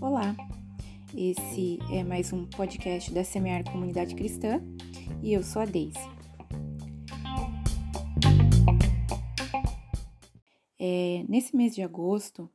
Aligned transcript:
Olá, 0.00 0.34
esse 1.14 1.78
é 1.92 2.02
mais 2.02 2.32
um 2.32 2.46
podcast 2.46 3.12
da 3.12 3.22
Semear 3.22 3.62
Comunidade 3.70 4.14
Cristã 4.14 4.62
e 5.22 5.34
eu 5.34 5.42
sou 5.42 5.60
a 5.60 5.64
Deise. 5.66 5.98
É, 10.78 11.24
nesse 11.28 11.54
mês 11.54 11.74
de 11.74 11.82
agosto, 11.82 12.48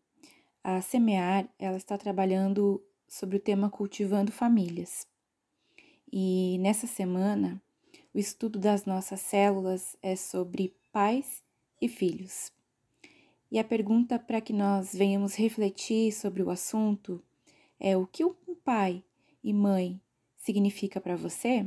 a 0.63 0.81
Semear 0.81 1.47
ela 1.59 1.77
está 1.77 1.95
trabalhando 1.95 2.83
sobre 3.07 3.37
o 3.37 3.39
tema 3.39 3.69
Cultivando 3.69 4.31
Famílias. 4.31 5.05
E 6.11 6.57
nessa 6.59 6.87
semana, 6.87 7.61
o 8.11 8.17
estudo 8.17 8.57
das 8.57 8.85
nossas 8.85 9.19
células 9.19 9.95
é 10.01 10.15
sobre 10.15 10.75
pais 10.91 11.43
e 11.81 11.89
filhos. 11.89 12.51
E 13.51 13.59
a 13.59 13.63
pergunta 13.63 14.17
para 14.17 14.39
que 14.39 14.53
nós 14.53 14.93
venhamos 14.93 15.35
refletir 15.35 16.13
sobre 16.13 16.41
o 16.43 16.49
assunto 16.49 17.21
é 17.79 17.97
o 17.97 18.07
que 18.07 18.23
um 18.23 18.35
pai 18.63 19.03
e 19.43 19.51
mãe 19.51 19.99
significa 20.37 21.01
para 21.01 21.15
você? 21.15 21.65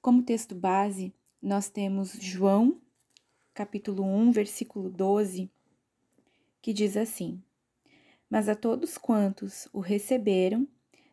Como 0.00 0.22
texto 0.22 0.54
base, 0.54 1.12
nós 1.40 1.68
temos 1.70 2.12
João, 2.12 2.78
capítulo 3.54 4.04
1, 4.04 4.32
versículo 4.32 4.90
12, 4.90 5.50
que 6.60 6.72
diz 6.72 6.96
assim: 6.96 7.42
Mas 8.28 8.48
a 8.48 8.54
todos 8.54 8.98
quantos 8.98 9.66
o 9.72 9.80
receberam, 9.80 10.68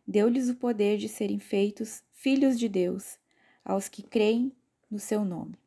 deu-lhes 0.05 0.49
o 0.49 0.55
poder 0.55 0.97
de 0.97 1.07
serem 1.07 1.39
feitos 1.39 2.03
filhos 2.21 2.59
de 2.59 2.69
Deus, 2.69 3.17
aos 3.65 3.89
que 3.89 4.03
creem 4.03 4.55
no 4.91 4.99
seu 4.99 5.25
nome. 5.25 5.57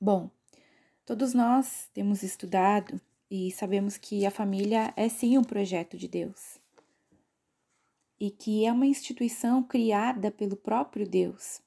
Bom, 0.00 0.28
todos 1.06 1.32
nós 1.32 1.88
temos 1.94 2.24
estudado 2.24 3.00
e 3.30 3.52
sabemos 3.52 3.96
que 3.96 4.26
a 4.26 4.32
família 4.32 4.92
é 4.96 5.08
sim 5.08 5.38
um 5.38 5.44
projeto 5.44 5.96
de 5.96 6.08
Deus 6.08 6.58
e 8.18 8.32
que 8.32 8.66
é 8.66 8.72
uma 8.72 8.84
instituição 8.84 9.62
criada 9.62 10.28
pelo 10.28 10.56
próprio 10.56 11.08
Deus, 11.08 11.62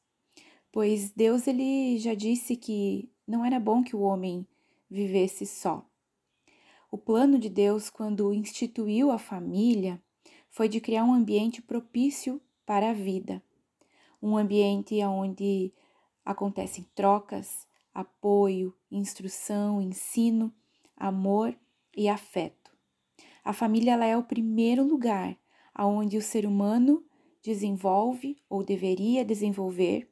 pois 0.69 1.12
Deus 1.12 1.47
ele 1.47 1.97
já 1.97 2.14
disse 2.14 2.58
que 2.58 3.09
não 3.25 3.45
era 3.45 3.58
bom 3.58 3.81
que 3.81 3.95
o 3.95 4.02
homem 4.02 4.45
vivesse 4.90 5.45
só. 5.45 5.90
O 6.92 6.97
plano 6.97 7.40
de 7.40 7.47
Deus, 7.47 7.90
quando 7.90 8.34
instituiu 8.34 9.12
a 9.12 9.17
família, 9.17 10.02
foi 10.50 10.67
de 10.67 10.81
criar 10.81 11.06
um 11.06 11.14
ambiente 11.14 11.62
propício 11.62 12.42
para 12.66 12.90
a 12.90 12.94
vida, 12.94 13.42
um 14.22 14.38
ambiente 14.38 15.04
onde 15.04 15.74
acontecem 16.24 16.86
trocas, 16.96 17.68
apoio, 17.94 18.76
instrução, 18.92 19.82
ensino, 19.82 20.54
amor 20.98 21.56
e 21.96 22.10
afeto. 22.10 22.72
A 23.44 23.54
família 23.54 23.94
ela 23.94 24.06
é 24.06 24.18
o 24.18 24.24
primeiro 24.24 24.84
lugar 24.84 25.38
aonde 25.74 26.18
o 26.18 26.22
ser 26.22 26.46
humano 26.46 27.06
desenvolve 27.44 28.38
ou 28.50 28.64
deveria 28.64 29.24
desenvolver 29.24 30.10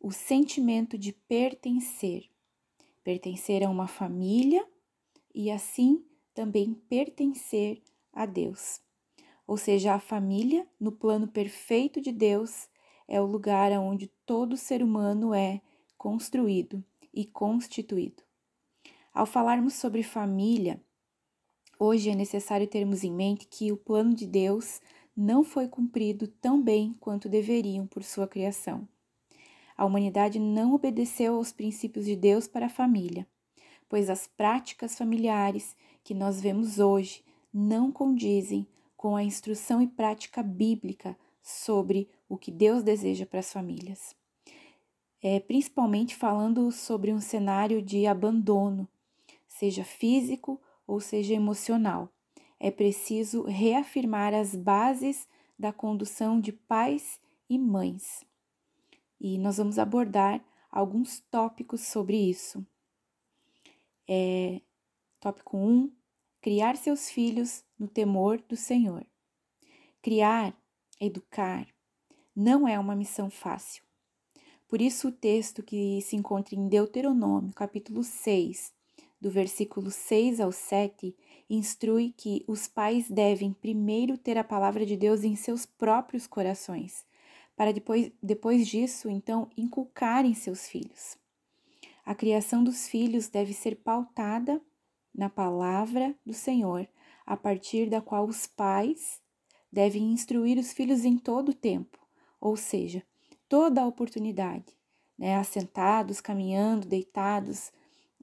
o 0.00 0.10
sentimento 0.10 0.98
de 0.98 1.12
pertencer, 1.12 2.24
pertencer 3.04 3.62
a 3.62 3.70
uma 3.70 3.86
família 3.86 4.66
e 5.34 5.50
assim 5.50 6.04
também 6.34 6.74
pertencer 6.74 7.82
a 8.12 8.26
Deus. 8.26 8.85
Ou 9.46 9.56
seja, 9.56 9.94
a 9.94 10.00
família, 10.00 10.66
no 10.78 10.90
plano 10.90 11.28
perfeito 11.28 12.00
de 12.00 12.10
Deus, 12.10 12.68
é 13.06 13.20
o 13.20 13.26
lugar 13.26 13.70
onde 13.72 14.08
todo 14.26 14.56
ser 14.56 14.82
humano 14.82 15.32
é 15.32 15.60
construído 15.96 16.84
e 17.14 17.24
constituído. 17.24 18.22
Ao 19.14 19.24
falarmos 19.24 19.74
sobre 19.74 20.02
família, 20.02 20.80
hoje 21.78 22.10
é 22.10 22.14
necessário 22.14 22.66
termos 22.66 23.04
em 23.04 23.12
mente 23.12 23.46
que 23.46 23.70
o 23.70 23.76
plano 23.76 24.14
de 24.14 24.26
Deus 24.26 24.80
não 25.16 25.42
foi 25.42 25.68
cumprido 25.68 26.28
tão 26.28 26.60
bem 26.60 26.94
quanto 27.00 27.28
deveriam 27.28 27.86
por 27.86 28.02
sua 28.02 28.26
criação. 28.26 28.86
A 29.76 29.84
humanidade 29.84 30.38
não 30.38 30.74
obedeceu 30.74 31.36
aos 31.36 31.52
princípios 31.52 32.04
de 32.04 32.16
Deus 32.16 32.46
para 32.46 32.66
a 32.66 32.70
família, 32.70 33.26
pois 33.88 34.10
as 34.10 34.26
práticas 34.26 34.96
familiares 34.98 35.76
que 36.02 36.14
nós 36.14 36.40
vemos 36.40 36.78
hoje 36.78 37.24
não 37.52 37.90
condizem 37.90 38.66
com 39.06 39.14
a 39.14 39.22
instrução 39.22 39.80
e 39.80 39.86
prática 39.86 40.42
bíblica 40.42 41.16
sobre 41.40 42.10
o 42.28 42.36
que 42.36 42.50
Deus 42.50 42.82
deseja 42.82 43.24
para 43.24 43.38
as 43.38 43.52
famílias. 43.52 44.16
É, 45.22 45.38
principalmente 45.38 46.16
falando 46.16 46.72
sobre 46.72 47.12
um 47.12 47.20
cenário 47.20 47.80
de 47.80 48.04
abandono, 48.04 48.88
seja 49.46 49.84
físico 49.84 50.60
ou 50.84 50.98
seja 50.98 51.34
emocional. 51.34 52.12
É 52.58 52.68
preciso 52.68 53.44
reafirmar 53.44 54.34
as 54.34 54.56
bases 54.56 55.28
da 55.56 55.72
condução 55.72 56.40
de 56.40 56.50
pais 56.50 57.20
e 57.48 57.60
mães. 57.60 58.26
E 59.20 59.38
nós 59.38 59.58
vamos 59.58 59.78
abordar 59.78 60.44
alguns 60.68 61.20
tópicos 61.30 61.82
sobre 61.82 62.16
isso. 62.16 62.66
É, 64.08 64.60
tópico 65.20 65.56
1: 65.56 65.60
um, 65.60 65.92
criar 66.46 66.76
seus 66.76 67.10
filhos 67.10 67.64
no 67.76 67.88
temor 67.88 68.40
do 68.48 68.54
Senhor. 68.54 69.04
Criar 70.00 70.56
educar, 71.00 71.66
não 72.36 72.68
é 72.68 72.78
uma 72.78 72.94
missão 72.94 73.28
fácil. 73.28 73.82
Por 74.68 74.80
isso, 74.80 75.08
o 75.08 75.12
texto 75.12 75.60
que 75.60 76.00
se 76.02 76.14
encontra 76.14 76.54
em 76.54 76.68
Deuteronômio, 76.68 77.52
capítulo 77.52 78.04
6, 78.04 78.72
do 79.20 79.28
versículo 79.28 79.90
6 79.90 80.38
ao 80.38 80.52
7, 80.52 81.16
instrui 81.50 82.14
que 82.16 82.44
os 82.46 82.68
pais 82.68 83.10
devem 83.10 83.52
primeiro 83.52 84.16
ter 84.16 84.38
a 84.38 84.44
palavra 84.44 84.86
de 84.86 84.96
Deus 84.96 85.24
em 85.24 85.34
seus 85.34 85.66
próprios 85.66 86.28
corações, 86.28 87.04
para 87.56 87.72
depois, 87.72 88.12
depois 88.22 88.68
disso, 88.68 89.10
então, 89.10 89.50
inculcar 89.56 90.24
em 90.24 90.32
seus 90.32 90.68
filhos. 90.68 91.18
A 92.04 92.14
criação 92.14 92.62
dos 92.62 92.86
filhos 92.86 93.28
deve 93.28 93.52
ser 93.52 93.74
pautada 93.74 94.62
na 95.16 95.30
palavra 95.30 96.14
do 96.24 96.34
Senhor, 96.34 96.86
a 97.24 97.36
partir 97.36 97.88
da 97.88 98.00
qual 98.00 98.26
os 98.26 98.46
pais 98.46 99.20
devem 99.72 100.12
instruir 100.12 100.58
os 100.58 100.72
filhos 100.72 101.04
em 101.04 101.16
todo 101.16 101.50
o 101.50 101.54
tempo, 101.54 101.98
ou 102.40 102.56
seja, 102.56 103.02
toda 103.48 103.82
a 103.82 103.86
oportunidade, 103.86 104.76
né? 105.18 105.36
assentados, 105.36 106.20
caminhando, 106.20 106.86
deitados, 106.86 107.72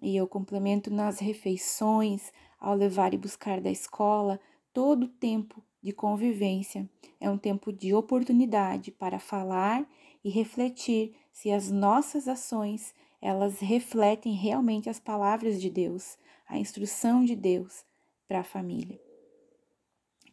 e 0.01 0.15
eu 0.15 0.27
complemento 0.27 0.91
nas 0.91 1.19
refeições, 1.19 2.31
ao 2.59 2.75
levar 2.75 3.13
e 3.13 3.17
buscar 3.17 3.59
da 3.59 3.71
escola, 3.71 4.39
todo 4.73 5.03
o 5.03 5.07
tempo 5.09 5.63
de 5.81 5.91
convivência 5.91 6.89
é 7.19 7.29
um 7.29 7.37
tempo 7.37 7.71
de 7.71 7.93
oportunidade 7.93 8.89
para 8.89 9.19
falar 9.19 9.85
e 10.23 10.29
refletir 10.29 11.13
se 11.31 11.51
as 11.51 11.69
nossas 11.69 12.27
ações 12.27 12.93
elas 13.23 13.61
refletem 13.61 14.34
realmente 14.34 14.89
as 14.89 15.00
palavras 15.00 15.61
de 15.61 15.69
Deus, 15.69 16.17
a 16.45 16.59
instrução 16.59 17.23
de 17.23 17.38
Deus 17.38 17.85
para 18.28 18.41
a 18.41 18.44
família. 18.44 19.00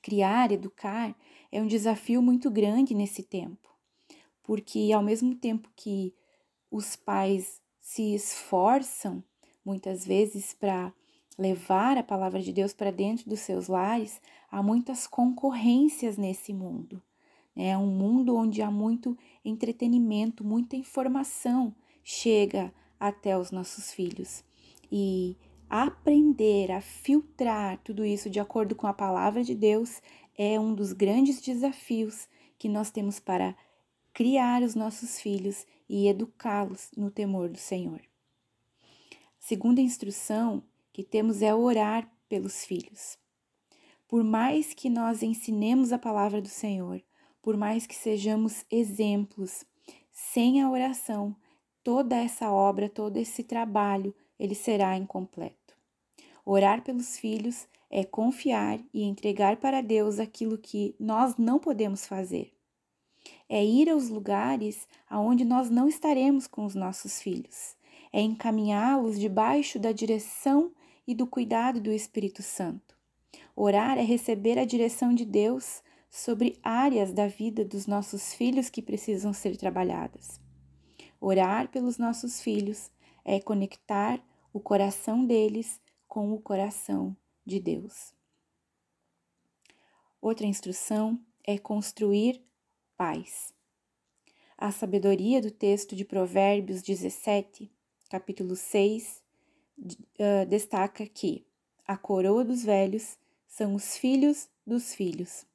Criar, 0.02 0.50
educar 0.50 1.16
é 1.52 1.62
um 1.62 1.68
desafio 1.68 2.20
muito 2.20 2.50
grande 2.50 2.92
nesse 2.92 3.22
tempo, 3.22 3.68
porque 4.42 4.90
ao 4.92 5.04
mesmo 5.04 5.36
tempo 5.36 5.70
que 5.76 6.12
os 6.68 6.96
pais 6.96 7.62
se 7.80 8.12
esforçam 8.12 9.22
muitas 9.64 10.04
vezes 10.04 10.52
para 10.52 10.92
levar 11.38 11.96
a 11.96 12.02
palavra 12.02 12.40
de 12.40 12.52
Deus 12.52 12.72
para 12.72 12.90
dentro 12.90 13.30
dos 13.30 13.38
seus 13.38 13.68
lares, 13.68 14.20
há 14.50 14.60
muitas 14.64 15.06
concorrências 15.06 16.16
nesse 16.16 16.52
mundo. 16.52 17.00
É 17.54 17.78
um 17.78 17.86
mundo 17.86 18.34
onde 18.34 18.60
há 18.62 18.70
muito 18.70 19.16
entretenimento, 19.44 20.42
muita 20.44 20.74
informação 20.74 21.72
chega 22.04 22.72
até 22.98 23.36
os 23.36 23.50
nossos 23.50 23.92
filhos. 23.92 24.44
E 24.90 25.36
aprender 25.68 26.72
a 26.72 26.80
filtrar 26.80 27.78
tudo 27.78 28.04
isso 28.04 28.28
de 28.28 28.40
acordo 28.40 28.74
com 28.74 28.86
a 28.86 28.92
palavra 28.92 29.44
de 29.44 29.54
Deus 29.54 30.02
é 30.36 30.58
um 30.58 30.74
dos 30.74 30.92
grandes 30.92 31.40
desafios 31.40 32.28
que 32.58 32.68
nós 32.68 32.90
temos 32.90 33.20
para 33.20 33.56
criar 34.12 34.62
os 34.62 34.74
nossos 34.74 35.20
filhos 35.20 35.66
e 35.88 36.08
educá-los 36.08 36.90
no 36.96 37.10
temor 37.10 37.48
do 37.48 37.58
Senhor. 37.58 38.00
segunda 39.38 39.80
instrução 39.80 40.62
que 40.92 41.02
temos 41.02 41.40
é 41.42 41.54
orar 41.54 42.10
pelos 42.28 42.64
filhos. 42.64 43.16
Por 44.06 44.24
mais 44.24 44.74
que 44.74 44.90
nós 44.90 45.22
ensinemos 45.22 45.92
a 45.92 45.98
palavra 45.98 46.42
do 46.42 46.48
Senhor, 46.48 47.02
por 47.40 47.56
mais 47.56 47.86
que 47.86 47.94
sejamos 47.94 48.64
exemplos, 48.70 49.64
sem 50.10 50.60
a 50.60 50.70
oração, 50.70 51.34
toda 51.82 52.16
essa 52.16 52.50
obra, 52.50 52.88
todo 52.88 53.16
esse 53.16 53.42
trabalho, 53.42 54.14
ele 54.38 54.54
será 54.54 54.96
incompleto. 54.96 55.76
Orar 56.44 56.82
pelos 56.82 57.18
filhos 57.18 57.66
é 57.90 58.04
confiar 58.04 58.80
e 58.94 59.02
entregar 59.02 59.56
para 59.56 59.80
Deus 59.80 60.18
aquilo 60.18 60.56
que 60.56 60.94
nós 60.98 61.36
não 61.36 61.58
podemos 61.58 62.06
fazer. 62.06 62.52
É 63.48 63.64
ir 63.64 63.90
aos 63.90 64.08
lugares 64.08 64.88
aonde 65.08 65.44
nós 65.44 65.68
não 65.68 65.88
estaremos 65.88 66.46
com 66.46 66.64
os 66.64 66.74
nossos 66.74 67.20
filhos. 67.20 67.76
É 68.12 68.20
encaminhá-los 68.20 69.18
debaixo 69.18 69.78
da 69.78 69.92
direção 69.92 70.72
e 71.06 71.14
do 71.14 71.26
cuidado 71.26 71.80
do 71.80 71.92
Espírito 71.92 72.42
Santo. 72.42 72.96
Orar 73.54 73.98
é 73.98 74.02
receber 74.02 74.58
a 74.58 74.64
direção 74.64 75.12
de 75.12 75.24
Deus 75.24 75.82
sobre 76.10 76.58
áreas 76.62 77.12
da 77.12 77.26
vida 77.26 77.64
dos 77.64 77.86
nossos 77.86 78.34
filhos 78.34 78.70
que 78.70 78.82
precisam 78.82 79.32
ser 79.32 79.56
trabalhadas. 79.56 80.40
Orar 81.20 81.68
pelos 81.68 81.98
nossos 81.98 82.40
filhos 82.40 82.90
é 83.24 83.38
conectar 83.40 84.20
o 84.52 84.58
coração 84.58 85.24
deles 85.26 85.80
com 86.08 86.32
o 86.32 86.40
coração 86.40 87.14
de 87.44 87.60
Deus. 87.60 88.14
Outra 90.20 90.46
instrução 90.46 91.20
é 91.44 91.58
construir 91.58 92.42
paz. 92.96 93.52
A 94.56 94.70
sabedoria 94.72 95.40
do 95.40 95.50
texto 95.50 95.94
de 95.94 96.04
Provérbios 96.04 96.82
17, 96.82 97.70
capítulo 98.10 98.56
6, 98.56 99.22
uh, 99.78 100.46
destaca 100.48 101.06
que 101.06 101.46
a 101.86 101.96
coroa 101.96 102.44
dos 102.44 102.62
velhos 102.62 103.18
são 103.46 103.74
os 103.74 103.96
filhos 103.96 104.48
dos 104.66 104.94
filhos, 104.94 105.46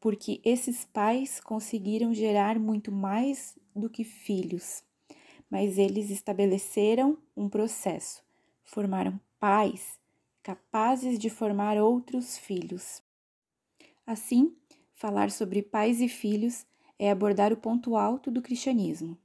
porque 0.00 0.40
esses 0.42 0.84
pais 0.84 1.40
conseguiram 1.40 2.12
gerar 2.14 2.58
muito 2.58 2.90
mais 2.90 3.56
do 3.76 3.90
que 3.90 4.02
filhos, 4.02 4.82
mas 5.50 5.78
eles 5.78 6.10
estabeleceram 6.10 7.18
um 7.36 7.48
processo, 7.48 8.24
formaram 8.64 9.20
pais 9.38 10.00
capazes 10.42 11.18
de 11.18 11.28
formar 11.28 11.76
outros 11.76 12.38
filhos. 12.38 13.02
Assim, 14.06 14.56
falar 14.94 15.30
sobre 15.30 15.62
pais 15.62 16.00
e 16.00 16.08
filhos 16.08 16.66
é 16.98 17.10
abordar 17.10 17.52
o 17.52 17.56
ponto 17.56 17.94
alto 17.96 18.30
do 18.30 18.42
cristianismo: 18.42 19.18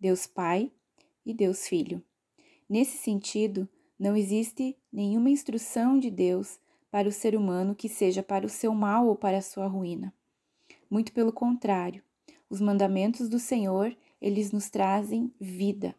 Deus 0.00 0.26
Pai 0.26 0.70
e 1.24 1.32
Deus 1.32 1.66
Filho. 1.66 2.02
Nesse 2.68 2.98
sentido, 2.98 3.68
não 3.98 4.16
existe 4.16 4.76
nenhuma 4.92 5.30
instrução 5.30 5.98
de 5.98 6.10
Deus 6.10 6.58
para 6.90 7.08
o 7.08 7.12
ser 7.12 7.36
humano 7.36 7.74
que 7.74 7.88
seja 7.88 8.22
para 8.22 8.46
o 8.46 8.48
seu 8.48 8.74
mal 8.74 9.06
ou 9.06 9.16
para 9.16 9.38
a 9.38 9.42
sua 9.42 9.66
ruína. 9.66 10.12
Muito 10.90 11.12
pelo 11.12 11.32
contrário, 11.32 12.02
os 12.48 12.60
mandamentos 12.60 13.28
do 13.28 13.38
Senhor, 13.38 13.94
eles 14.20 14.52
nos 14.52 14.70
trazem 14.70 15.32
vida. 15.38 15.94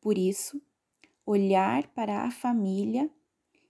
Por 0.00 0.18
isso, 0.18 0.60
olhar 1.24 1.86
para 1.88 2.22
a 2.22 2.30
família 2.30 3.08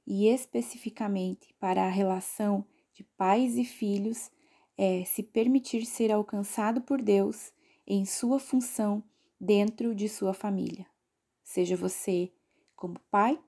e 0.06 0.26
especificamente 0.26 1.54
para 1.60 1.84
a 1.84 1.90
relação 1.90 2.64
de 2.92 3.04
pais 3.04 3.56
e 3.56 3.64
filhos 3.64 4.30
é 4.76 5.04
se 5.04 5.22
permitir 5.22 5.84
ser 5.84 6.10
alcançado 6.10 6.80
por 6.80 7.00
Deus 7.00 7.52
em 7.86 8.04
sua 8.04 8.38
função 8.38 9.02
dentro 9.40 9.94
de 9.94 10.08
sua 10.08 10.32
família, 10.32 10.86
seja 11.42 11.76
você 11.76 12.32
como 12.74 12.98
pai 13.10 13.38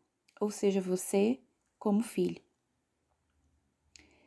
ou 0.41 0.51
seja 0.51 0.81
você 0.81 1.41
como 1.79 2.03
filho. 2.03 2.46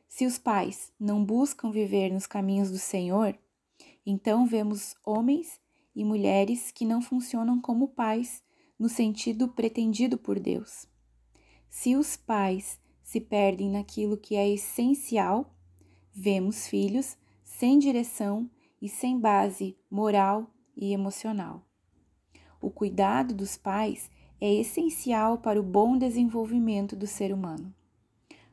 Se 0.10 0.26
os 0.26 0.40
pais 0.40 0.92
não 1.00 1.24
buscam 1.24 1.72
viver 1.72 2.12
nos 2.12 2.26
caminhos 2.26 2.72
do 2.72 2.80
Senhor, 2.80 3.38
então 4.04 4.46
vemos 4.46 4.96
homens 5.06 5.62
e 5.96 6.04
mulheres 6.04 6.72
que 6.72 6.84
não 6.84 7.00
funcionam 7.00 7.62
como 7.62 7.90
pais 7.90 8.44
no 8.78 8.90
sentido 8.90 9.48
pretendido 9.50 10.18
por 10.18 10.40
Deus. 10.40 10.88
Se 11.70 11.96
os 11.96 12.18
pais 12.18 12.80
se 13.04 13.22
perdem 13.22 13.70
naquilo 13.70 14.18
que 14.18 14.36
é 14.36 14.50
essencial, 14.50 15.56
vemos 16.12 16.68
filhos 16.68 17.16
sem 17.44 17.78
direção 17.78 18.50
e 18.82 18.90
sem 18.90 19.20
base 19.20 19.78
moral 19.92 20.50
e 20.76 20.92
emocional. 20.92 21.64
O 22.60 22.72
cuidado 22.72 23.34
dos 23.34 23.58
pais 23.58 24.10
é 24.42 24.52
essencial 24.52 25.38
para 25.38 25.60
o 25.60 25.64
bom 25.64 25.98
desenvolvimento 25.98 26.96
do 26.96 27.06
ser 27.06 27.32
humano. 27.32 27.74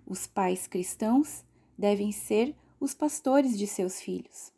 Os 0.05 0.27
pais 0.27 0.67
cristãos 0.67 1.45
devem 1.79 2.13
ser 2.13 2.55
os 2.81 2.95
pastores 2.95 3.59
de 3.59 3.67
seus 3.67 4.01
filhos, 4.01 4.53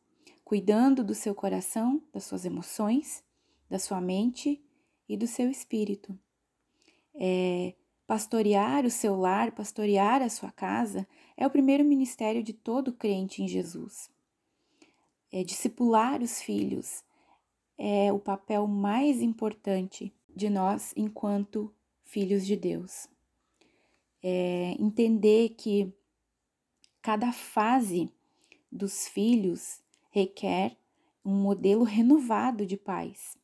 cuidando 0.44 1.04
do 1.04 1.14
seu 1.14 1.34
coração, 1.34 2.02
das 2.12 2.24
suas 2.24 2.44
emoções, 2.44 3.22
da 3.68 3.78
sua 3.78 4.00
mente 4.00 4.62
e 5.08 5.16
do 5.16 5.26
seu 5.26 5.50
espírito. 5.50 6.18
É, 7.14 7.74
pastorear 8.06 8.86
o 8.86 8.90
seu 8.90 9.16
lar, 9.16 9.52
pastorear 9.52 10.22
a 10.22 10.28
sua 10.28 10.50
casa, 10.50 11.06
é 11.36 11.46
o 11.46 11.50
primeiro 11.50 11.84
ministério 11.84 12.42
de 12.42 12.52
todo 12.52 12.92
crente 12.92 13.42
em 13.42 13.48
Jesus. 13.48 14.10
É, 15.30 15.44
discipular 15.44 16.22
os 16.22 16.40
filhos 16.40 17.04
é 17.76 18.12
o 18.12 18.18
papel 18.18 18.66
mais 18.66 19.20
importante 19.20 20.12
de 20.34 20.48
nós 20.48 20.92
enquanto 20.96 21.72
filhos 22.02 22.46
de 22.46 22.56
Deus. 22.56 23.08
É, 24.22 24.74
entender 24.80 25.50
que 25.50 25.92
cada 27.08 27.32
fase 27.32 28.12
dos 28.70 29.08
filhos 29.08 29.80
requer 30.10 30.76
um 31.24 31.32
modelo 31.32 31.82
renovado 31.82 32.66
de 32.66 32.76
pais. 32.76 33.34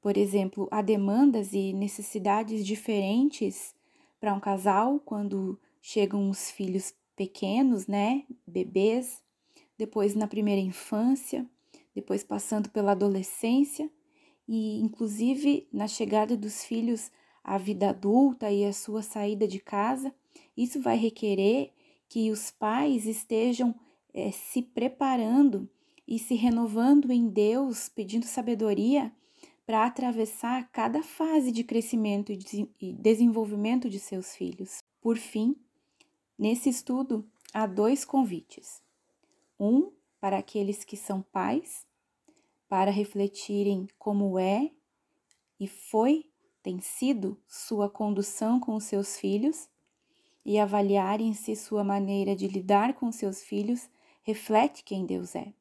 Por 0.00 0.16
exemplo, 0.16 0.68
há 0.70 0.80
demandas 0.80 1.52
e 1.54 1.72
necessidades 1.72 2.64
diferentes 2.64 3.74
para 4.20 4.32
um 4.32 4.38
casal 4.38 5.00
quando 5.00 5.58
chegam 5.80 6.30
os 6.30 6.52
filhos 6.52 6.94
pequenos, 7.16 7.88
né, 7.88 8.22
bebês, 8.46 9.20
depois 9.76 10.14
na 10.14 10.28
primeira 10.28 10.60
infância, 10.60 11.44
depois 11.92 12.22
passando 12.22 12.70
pela 12.70 12.92
adolescência 12.92 13.90
e 14.46 14.78
inclusive 14.78 15.66
na 15.72 15.88
chegada 15.88 16.36
dos 16.36 16.64
filhos 16.64 17.10
à 17.42 17.58
vida 17.58 17.90
adulta 17.90 18.52
e 18.52 18.64
a 18.64 18.72
sua 18.72 19.02
saída 19.02 19.48
de 19.48 19.58
casa. 19.58 20.14
Isso 20.56 20.80
vai 20.80 20.96
requerer 20.96 21.72
que 22.12 22.30
os 22.30 22.50
pais 22.50 23.06
estejam 23.06 23.74
é, 24.12 24.30
se 24.30 24.60
preparando 24.60 25.66
e 26.06 26.18
se 26.18 26.34
renovando 26.34 27.10
em 27.10 27.26
Deus, 27.26 27.88
pedindo 27.88 28.26
sabedoria 28.26 29.10
para 29.64 29.86
atravessar 29.86 30.70
cada 30.70 31.02
fase 31.02 31.50
de 31.50 31.64
crescimento 31.64 32.30
e 32.30 32.92
desenvolvimento 32.92 33.88
de 33.88 33.98
seus 33.98 34.36
filhos. 34.36 34.84
Por 35.00 35.16
fim, 35.16 35.56
nesse 36.38 36.68
estudo 36.68 37.26
há 37.50 37.66
dois 37.66 38.04
convites: 38.04 38.82
um 39.58 39.90
para 40.20 40.36
aqueles 40.36 40.84
que 40.84 40.98
são 40.98 41.22
pais, 41.22 41.86
para 42.68 42.90
refletirem 42.90 43.88
como 43.98 44.38
é 44.38 44.70
e 45.58 45.66
foi, 45.66 46.30
tem 46.62 46.78
sido 46.78 47.40
sua 47.48 47.88
condução 47.88 48.60
com 48.60 48.74
os 48.74 48.84
seus 48.84 49.16
filhos 49.16 49.71
e 50.44 50.58
avaliarem 50.58 51.32
se 51.34 51.54
sua 51.54 51.84
maneira 51.84 52.34
de 52.34 52.48
lidar 52.48 52.94
com 52.94 53.10
seus 53.12 53.42
filhos 53.42 53.88
reflete 54.22 54.82
quem 54.84 55.06
Deus 55.06 55.34
é. 55.34 55.52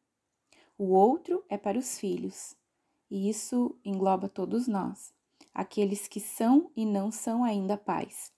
O 0.77 0.93
outro 0.93 1.43
é 1.49 1.57
para 1.57 1.77
os 1.77 1.99
filhos, 1.99 2.55
e 3.09 3.29
isso 3.29 3.77
engloba 3.85 4.27
todos 4.27 4.67
nós, 4.67 5.13
aqueles 5.53 6.07
que 6.07 6.19
são 6.19 6.71
e 6.75 6.85
não 6.85 7.11
são 7.11 7.43
ainda 7.43 7.77
pais. 7.77 8.31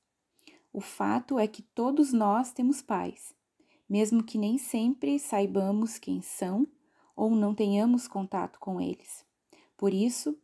O 0.72 0.82
fato 0.82 1.38
é 1.38 1.48
que 1.48 1.62
todos 1.62 2.12
nós 2.12 2.52
temos 2.52 2.82
pais, 2.82 3.34
mesmo 3.88 4.24
que 4.24 4.38
nem 4.38 4.58
sempre 4.58 5.20
saibamos 5.20 5.98
quem 5.98 6.22
são 6.22 6.68
ou 7.16 7.36
não 7.36 7.54
tenhamos 7.54 8.08
contato 8.08 8.60
com 8.60 8.82
eles. 8.82 9.24
Por 9.78 9.94
isso, 9.94 10.38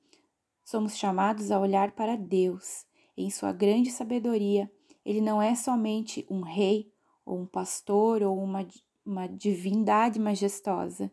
somos 0.64 0.96
chamados 0.98 1.50
a 1.50 1.60
olhar 1.60 1.92
para 1.92 2.16
Deus. 2.16 2.86
Em 3.18 3.30
sua 3.30 3.52
grande 3.52 3.90
sabedoria, 3.90 4.72
ele 5.10 5.22
não 5.22 5.42
é 5.42 5.56
somente 5.56 6.24
um 6.30 6.42
rei 6.42 6.94
ou 7.26 7.40
um 7.40 7.46
pastor 7.48 8.22
ou 8.22 8.38
uma, 8.38 8.64
uma 9.04 9.26
divindade 9.26 10.20
majestosa, 10.20 11.12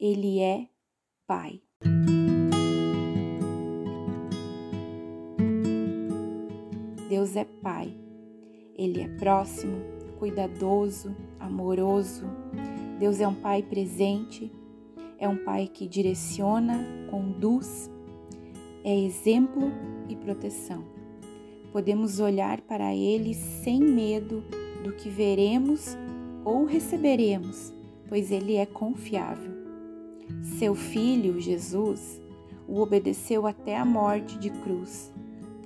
ele 0.00 0.40
é 0.40 0.66
Pai. 1.26 1.60
Deus 7.10 7.36
é 7.36 7.44
Pai. 7.44 7.94
Ele 8.74 9.02
é 9.02 9.08
próximo, 9.18 9.82
cuidadoso, 10.18 11.14
amoroso. 11.38 12.24
Deus 12.98 13.20
é 13.20 13.28
um 13.28 13.34
Pai 13.34 13.62
presente, 13.62 14.50
é 15.18 15.28
um 15.28 15.44
Pai 15.44 15.68
que 15.68 15.86
direciona, 15.86 16.82
conduz, 17.10 17.90
é 18.82 18.98
exemplo 18.98 19.70
e 20.08 20.16
proteção. 20.16 21.05
Podemos 21.72 22.20
olhar 22.20 22.60
para 22.62 22.94
Ele 22.94 23.34
sem 23.34 23.80
medo 23.80 24.42
do 24.82 24.92
que 24.92 25.08
veremos 25.08 25.96
ou 26.44 26.64
receberemos, 26.64 27.72
pois 28.08 28.30
Ele 28.30 28.56
é 28.56 28.66
confiável. 28.66 29.52
Seu 30.58 30.74
Filho, 30.74 31.40
Jesus, 31.40 32.20
o 32.66 32.80
obedeceu 32.80 33.46
até 33.46 33.76
a 33.76 33.84
morte 33.84 34.38
de 34.38 34.50
cruz 34.50 35.12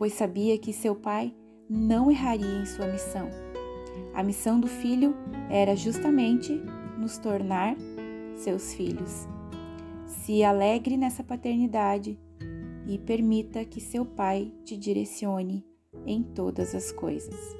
pois 0.01 0.15
sabia 0.15 0.57
que 0.57 0.73
seu 0.73 0.95
pai 0.95 1.31
não 1.69 2.11
erraria 2.11 2.63
em 2.63 2.65
sua 2.65 2.87
missão. 2.87 3.29
A 4.15 4.23
missão 4.23 4.59
do 4.59 4.67
filho 4.67 5.15
era 5.51 5.77
justamente 5.77 6.59
nos 6.99 7.19
tornar 7.19 7.77
seus 8.35 8.73
filhos. 8.73 9.29
Se 10.07 10.43
alegre 10.43 10.97
nessa 10.97 11.23
paternidade 11.23 12.19
e 12.89 12.97
permita 12.97 13.63
que 13.63 13.79
seu 13.79 14.07
pai 14.07 14.55
te 14.65 14.75
direcione 14.75 15.67
em 16.07 16.23
todas 16.23 16.75
as 16.75 16.93
coisas. 16.93 17.57